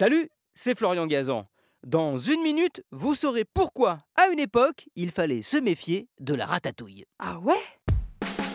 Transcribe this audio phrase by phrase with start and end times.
[0.00, 1.46] Salut, c'est Florian Gazan.
[1.86, 6.46] Dans une minute, vous saurez pourquoi, à une époque, il fallait se méfier de la
[6.46, 7.04] ratatouille.
[7.18, 7.60] Ah ouais?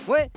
[0.08, 0.32] Ouais,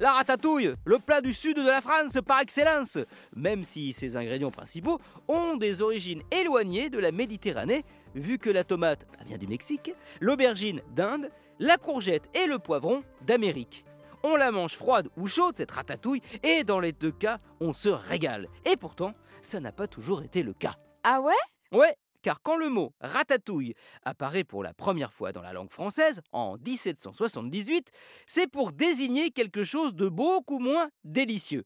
[0.00, 2.96] la ratatouille, le plat du sud de la France par excellence,
[3.36, 4.98] même si ses ingrédients principaux
[5.28, 7.84] ont des origines éloignées de la Méditerranée,
[8.14, 9.92] vu que la tomate vient du Mexique,
[10.22, 11.28] l'aubergine d'Inde,
[11.58, 13.84] la courgette et le poivron d'Amérique.
[14.26, 17.90] On la mange froide ou chaude, cette ratatouille, et dans les deux cas, on se
[17.90, 18.48] régale.
[18.64, 19.12] Et pourtant,
[19.42, 20.76] ça n'a pas toujours été le cas.
[21.02, 21.34] Ah ouais?
[21.72, 26.22] Ouais, car quand le mot ratatouille apparaît pour la première fois dans la langue française,
[26.32, 27.90] en 1778,
[28.26, 31.64] c'est pour désigner quelque chose de beaucoup moins délicieux.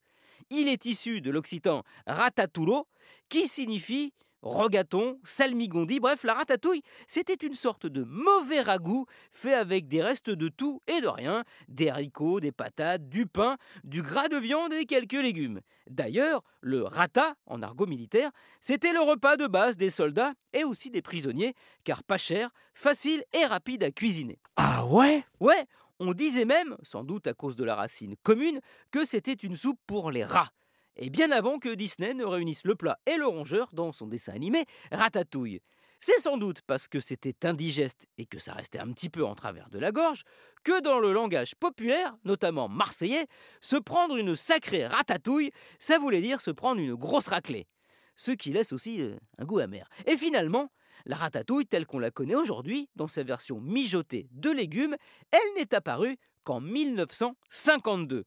[0.51, 2.89] Il est issu de l'occitan ratatoulo,
[3.29, 9.89] qui signifie rogaton, salmigondi, bref, la ratatouille, c'était une sorte de mauvais ragoût fait avec
[9.89, 14.29] des restes de tout et de rien, des haricots, des patates, du pain, du gras
[14.29, 15.61] de viande et quelques légumes.
[15.89, 18.31] D'ailleurs, le rata, en argot militaire,
[18.61, 23.25] c'était le repas de base des soldats et aussi des prisonniers, car pas cher, facile
[23.33, 24.39] et rapide à cuisiner.
[24.57, 25.25] Ah ouais?
[25.41, 25.67] Ouais,
[25.99, 29.81] on disait même, sans doute à cause de la racine commune, que c'était une soupe
[29.87, 30.51] pour les rats
[30.99, 34.33] et bien avant que Disney ne réunisse le plat et le rongeur dans son dessin
[34.33, 35.61] animé Ratatouille.
[36.01, 39.35] C'est sans doute parce que c'était indigeste et que ça restait un petit peu en
[39.35, 40.23] travers de la gorge
[40.63, 43.27] que dans le langage populaire, notamment marseillais,
[43.61, 47.67] se prendre une sacrée ratatouille, ça voulait dire se prendre une grosse raclée.
[48.15, 49.89] Ce qui laisse aussi euh, un goût amer.
[50.07, 50.71] Et finalement,
[51.05, 54.97] la ratatouille telle qu'on la connaît aujourd'hui, dans sa version mijotée de légumes,
[55.33, 58.25] elle n'est apparue qu'en 1952.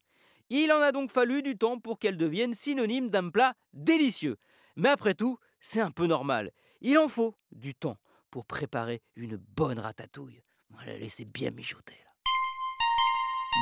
[0.53, 4.35] Il en a donc fallu du temps pour qu'elle devienne synonyme d'un plat délicieux.
[4.75, 6.51] Mais après tout, c'est un peu normal.
[6.81, 7.97] Il en faut du temps
[8.29, 10.43] pour préparer une bonne ratatouille.
[10.73, 12.11] On va la laisser bien mijoter là.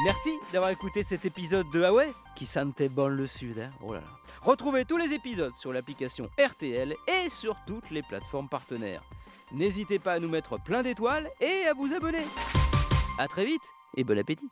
[0.04, 3.60] Merci d'avoir écouté cet épisode de Huawei qui sentait bon le sud.
[3.60, 3.72] Hein?
[3.84, 3.94] Oh.
[4.42, 9.04] Retrouvez tous les épisodes sur l'application RTL et sur toutes les plateformes partenaires.
[9.52, 12.26] N'hésitez pas à nous mettre plein d'étoiles et à vous abonner.
[13.20, 13.62] A très vite
[13.95, 14.50] et bon appétit